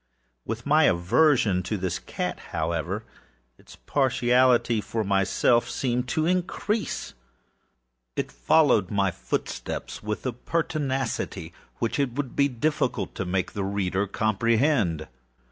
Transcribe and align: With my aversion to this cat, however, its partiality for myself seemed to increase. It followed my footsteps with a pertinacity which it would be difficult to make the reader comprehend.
With 0.45 0.65
my 0.65 0.85
aversion 0.85 1.61
to 1.61 1.77
this 1.77 1.99
cat, 1.99 2.39
however, 2.53 3.03
its 3.59 3.75
partiality 3.75 4.81
for 4.81 5.03
myself 5.03 5.69
seemed 5.69 6.07
to 6.07 6.25
increase. 6.25 7.13
It 8.15 8.31
followed 8.31 8.89
my 8.89 9.11
footsteps 9.11 10.01
with 10.01 10.25
a 10.25 10.33
pertinacity 10.33 11.53
which 11.77 11.99
it 11.99 12.13
would 12.13 12.35
be 12.35 12.47
difficult 12.47 13.13
to 13.13 13.25
make 13.25 13.51
the 13.51 13.63
reader 13.63 14.07
comprehend. 14.07 15.07